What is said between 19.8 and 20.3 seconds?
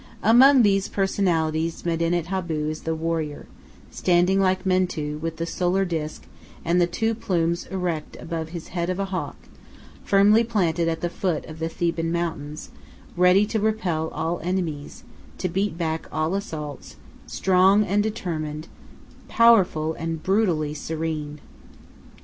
and